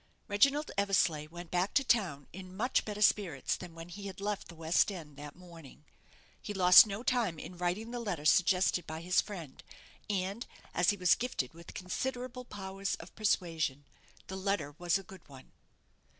Reginald 0.27 0.71
Eversleigh 0.79 1.27
went 1.29 1.51
back 1.51 1.75
to 1.75 1.83
town 1.83 2.25
in 2.33 2.57
much 2.57 2.85
better 2.85 3.03
spirits 3.03 3.55
than 3.55 3.75
when 3.75 3.87
he 3.89 4.07
had 4.07 4.19
left 4.19 4.47
the 4.47 4.55
West 4.55 4.91
end 4.91 5.15
that 5.17 5.35
morning. 5.35 5.85
He 6.41 6.55
lost 6.55 6.87
no 6.87 7.03
time 7.03 7.37
in 7.37 7.55
writing 7.55 7.91
the 7.91 7.99
letter 7.99 8.25
suggested 8.25 8.87
by 8.87 9.01
his 9.01 9.21
friend, 9.21 9.61
and, 10.09 10.47
as 10.73 10.89
he 10.89 10.97
was 10.97 11.13
gifted 11.13 11.53
with 11.53 11.75
considerable 11.75 12.45
powers 12.45 12.95
of 12.95 13.13
persuasion, 13.15 13.85
the 14.25 14.35
letter 14.35 14.73
was 14.79 14.97
a 14.97 15.03
good 15.03 15.21
one. 15.29 15.51